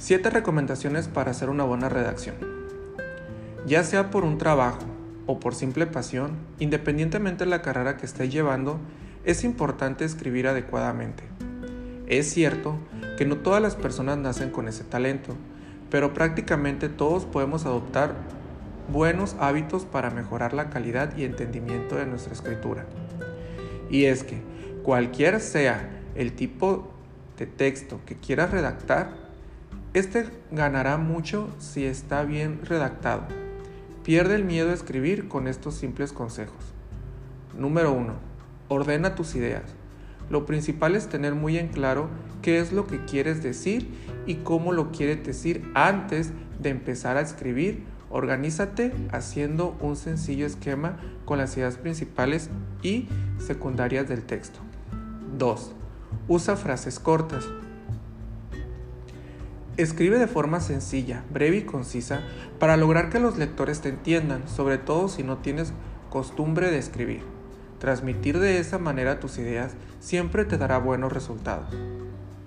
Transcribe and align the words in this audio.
7 0.00 0.30
recomendaciones 0.30 1.08
para 1.08 1.30
hacer 1.30 1.50
una 1.50 1.64
buena 1.64 1.90
redacción. 1.90 2.34
Ya 3.66 3.84
sea 3.84 4.10
por 4.10 4.24
un 4.24 4.38
trabajo 4.38 4.86
o 5.26 5.38
por 5.38 5.54
simple 5.54 5.86
pasión, 5.86 6.38
independientemente 6.58 7.44
de 7.44 7.50
la 7.50 7.60
carrera 7.60 7.98
que 7.98 8.06
estés 8.06 8.32
llevando, 8.32 8.80
es 9.26 9.44
importante 9.44 10.06
escribir 10.06 10.48
adecuadamente. 10.48 11.24
Es 12.06 12.30
cierto 12.30 12.78
que 13.18 13.26
no 13.26 13.36
todas 13.36 13.60
las 13.60 13.76
personas 13.76 14.16
nacen 14.16 14.48
con 14.48 14.68
ese 14.68 14.84
talento, 14.84 15.36
pero 15.90 16.14
prácticamente 16.14 16.88
todos 16.88 17.26
podemos 17.26 17.66
adoptar 17.66 18.14
buenos 18.90 19.36
hábitos 19.38 19.84
para 19.84 20.08
mejorar 20.08 20.54
la 20.54 20.70
calidad 20.70 21.14
y 21.18 21.24
entendimiento 21.24 21.96
de 21.96 22.06
nuestra 22.06 22.32
escritura. 22.32 22.86
Y 23.90 24.06
es 24.06 24.24
que, 24.24 24.40
cualquier 24.82 25.40
sea 25.40 25.90
el 26.14 26.32
tipo 26.32 26.90
de 27.36 27.44
texto 27.44 28.00
que 28.06 28.16
quieras 28.16 28.50
redactar, 28.50 29.29
este 29.92 30.28
ganará 30.52 30.98
mucho 30.98 31.48
si 31.58 31.84
está 31.84 32.22
bien 32.22 32.60
redactado. 32.64 33.22
Pierde 34.04 34.36
el 34.36 34.44
miedo 34.44 34.70
a 34.70 34.74
escribir 34.74 35.28
con 35.28 35.48
estos 35.48 35.74
simples 35.74 36.12
consejos. 36.12 36.74
Número 37.58 37.92
1. 37.92 38.14
Ordena 38.68 39.16
tus 39.16 39.34
ideas. 39.34 39.64
Lo 40.30 40.46
principal 40.46 40.94
es 40.94 41.08
tener 41.08 41.34
muy 41.34 41.58
en 41.58 41.68
claro 41.68 42.08
qué 42.40 42.60
es 42.60 42.72
lo 42.72 42.86
que 42.86 43.04
quieres 43.04 43.42
decir 43.42 43.88
y 44.26 44.36
cómo 44.36 44.72
lo 44.72 44.92
quieres 44.92 45.24
decir 45.24 45.68
antes 45.74 46.32
de 46.60 46.70
empezar 46.70 47.16
a 47.16 47.20
escribir. 47.20 47.84
Organízate 48.10 48.92
haciendo 49.10 49.76
un 49.80 49.96
sencillo 49.96 50.46
esquema 50.46 50.98
con 51.24 51.38
las 51.38 51.56
ideas 51.56 51.76
principales 51.76 52.48
y 52.82 53.08
secundarias 53.38 54.08
del 54.08 54.22
texto. 54.22 54.60
2. 55.36 55.72
Usa 56.28 56.56
frases 56.56 57.00
cortas. 57.00 57.44
Escribe 59.80 60.18
de 60.18 60.26
forma 60.26 60.60
sencilla, 60.60 61.24
breve 61.32 61.56
y 61.56 61.62
concisa 61.62 62.20
para 62.58 62.76
lograr 62.76 63.08
que 63.08 63.18
los 63.18 63.38
lectores 63.38 63.80
te 63.80 63.88
entiendan, 63.88 64.46
sobre 64.46 64.76
todo 64.76 65.08
si 65.08 65.22
no 65.22 65.38
tienes 65.38 65.72
costumbre 66.10 66.70
de 66.70 66.76
escribir. 66.76 67.22
Transmitir 67.78 68.38
de 68.40 68.58
esa 68.58 68.76
manera 68.76 69.20
tus 69.20 69.38
ideas 69.38 69.72
siempre 69.98 70.44
te 70.44 70.58
dará 70.58 70.76
buenos 70.76 71.14
resultados. 71.14 71.74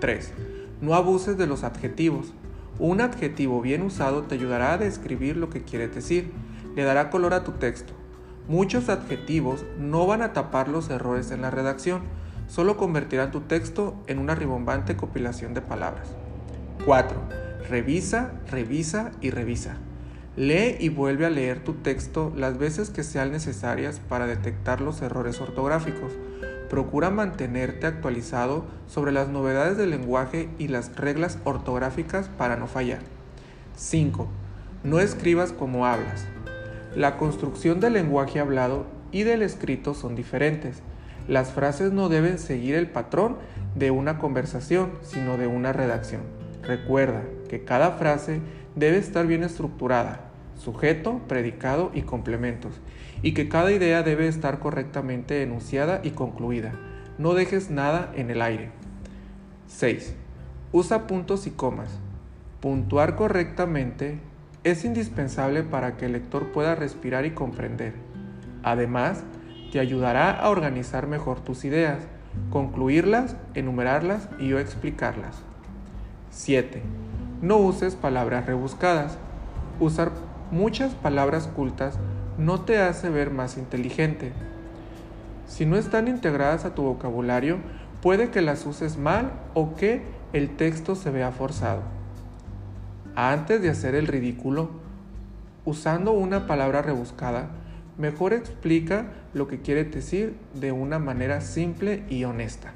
3. 0.00 0.34
No 0.82 0.94
abuses 0.94 1.38
de 1.38 1.46
los 1.46 1.64
adjetivos. 1.64 2.34
Un 2.78 3.00
adjetivo 3.00 3.62
bien 3.62 3.80
usado 3.80 4.24
te 4.24 4.34
ayudará 4.34 4.74
a 4.74 4.78
describir 4.78 5.38
lo 5.38 5.48
que 5.48 5.62
quieres 5.62 5.94
decir, 5.94 6.30
le 6.76 6.84
dará 6.84 7.08
color 7.08 7.32
a 7.32 7.42
tu 7.42 7.52
texto. 7.52 7.94
Muchos 8.48 8.90
adjetivos 8.90 9.64
no 9.78 10.06
van 10.06 10.20
a 10.20 10.34
tapar 10.34 10.68
los 10.68 10.90
errores 10.90 11.30
en 11.30 11.40
la 11.40 11.50
redacción, 11.50 12.02
solo 12.48 12.76
convertirán 12.76 13.30
tu 13.30 13.40
texto 13.40 13.94
en 14.08 14.18
una 14.18 14.34
ribombante 14.34 14.94
compilación 14.94 15.54
de 15.54 15.62
palabras. 15.62 16.14
4. 16.84 17.16
Revisa, 17.70 18.32
revisa 18.50 19.12
y 19.22 19.30
revisa. 19.30 19.76
Lee 20.36 20.76
y 20.78 20.90
vuelve 20.90 21.24
a 21.24 21.30
leer 21.30 21.64
tu 21.64 21.72
texto 21.72 22.30
las 22.36 22.58
veces 22.58 22.90
que 22.90 23.02
sean 23.02 23.32
necesarias 23.32 24.02
para 24.06 24.26
detectar 24.26 24.82
los 24.82 25.00
errores 25.00 25.40
ortográficos. 25.40 26.12
Procura 26.68 27.08
mantenerte 27.08 27.86
actualizado 27.86 28.66
sobre 28.86 29.12
las 29.12 29.28
novedades 29.28 29.78
del 29.78 29.90
lenguaje 29.90 30.50
y 30.58 30.68
las 30.68 30.94
reglas 30.94 31.38
ortográficas 31.44 32.28
para 32.28 32.56
no 32.56 32.66
fallar. 32.66 33.00
5. 33.76 34.28
No 34.82 35.00
escribas 35.00 35.52
como 35.52 35.86
hablas. 35.86 36.26
La 36.94 37.16
construcción 37.16 37.80
del 37.80 37.94
lenguaje 37.94 38.40
hablado 38.40 38.84
y 39.10 39.22
del 39.22 39.40
escrito 39.40 39.94
son 39.94 40.14
diferentes. 40.16 40.82
Las 41.28 41.50
frases 41.50 41.92
no 41.92 42.10
deben 42.10 42.38
seguir 42.38 42.74
el 42.74 42.90
patrón 42.90 43.38
de 43.74 43.90
una 43.90 44.18
conversación, 44.18 44.90
sino 45.00 45.38
de 45.38 45.46
una 45.46 45.72
redacción. 45.72 46.43
Recuerda 46.66 47.22
que 47.48 47.64
cada 47.64 47.92
frase 47.92 48.40
debe 48.74 48.98
estar 48.98 49.26
bien 49.26 49.44
estructurada, 49.44 50.30
sujeto, 50.56 51.20
predicado 51.28 51.90
y 51.94 52.02
complementos, 52.02 52.80
y 53.22 53.34
que 53.34 53.48
cada 53.48 53.70
idea 53.70 54.02
debe 54.02 54.28
estar 54.28 54.58
correctamente 54.58 55.42
enunciada 55.42 56.00
y 56.02 56.10
concluida. 56.10 56.72
No 57.18 57.34
dejes 57.34 57.70
nada 57.70 58.12
en 58.16 58.30
el 58.30 58.40
aire. 58.40 58.70
6. 59.68 60.14
Usa 60.72 61.06
puntos 61.06 61.46
y 61.46 61.50
comas. 61.50 61.98
Puntuar 62.60 63.14
correctamente 63.14 64.18
es 64.64 64.84
indispensable 64.84 65.62
para 65.62 65.96
que 65.96 66.06
el 66.06 66.12
lector 66.12 66.52
pueda 66.52 66.74
respirar 66.74 67.26
y 67.26 67.32
comprender. 67.32 67.92
Además, 68.62 69.22
te 69.70 69.80
ayudará 69.80 70.30
a 70.30 70.48
organizar 70.48 71.06
mejor 71.06 71.40
tus 71.40 71.66
ideas, 71.66 71.98
concluirlas, 72.50 73.36
enumerarlas 73.54 74.28
y 74.38 74.52
o 74.54 74.58
explicarlas. 74.58 75.42
7. 76.34 76.82
No 77.42 77.58
uses 77.58 77.94
palabras 77.94 78.46
rebuscadas. 78.46 79.18
Usar 79.78 80.10
muchas 80.50 80.92
palabras 80.94 81.46
cultas 81.46 81.98
no 82.38 82.62
te 82.62 82.78
hace 82.78 83.08
ver 83.08 83.30
más 83.30 83.56
inteligente. 83.56 84.32
Si 85.46 85.64
no 85.64 85.76
están 85.76 86.08
integradas 86.08 86.64
a 86.64 86.74
tu 86.74 86.82
vocabulario, 86.82 87.58
puede 88.02 88.30
que 88.30 88.42
las 88.42 88.66
uses 88.66 88.98
mal 88.98 89.32
o 89.54 89.76
que 89.76 90.02
el 90.32 90.56
texto 90.56 90.96
se 90.96 91.10
vea 91.10 91.30
forzado. 91.30 91.82
Antes 93.14 93.62
de 93.62 93.70
hacer 93.70 93.94
el 93.94 94.08
ridículo, 94.08 94.70
usando 95.64 96.12
una 96.12 96.48
palabra 96.48 96.82
rebuscada, 96.82 97.50
mejor 97.96 98.32
explica 98.32 99.06
lo 99.34 99.46
que 99.46 99.60
quiere 99.60 99.84
decir 99.84 100.36
de 100.54 100.72
una 100.72 100.98
manera 100.98 101.40
simple 101.40 102.02
y 102.10 102.24
honesta. 102.24 102.72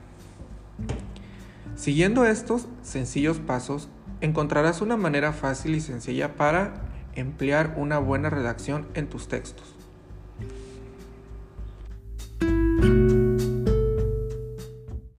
Siguiendo 1.78 2.26
estos 2.26 2.66
sencillos 2.82 3.38
pasos, 3.38 3.88
encontrarás 4.20 4.80
una 4.80 4.96
manera 4.96 5.32
fácil 5.32 5.76
y 5.76 5.80
sencilla 5.80 6.34
para 6.34 6.74
emplear 7.14 7.74
una 7.76 8.00
buena 8.00 8.30
redacción 8.30 8.88
en 8.94 9.08
tus 9.08 9.28
textos. 9.28 9.77